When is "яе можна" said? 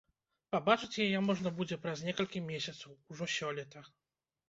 1.05-1.53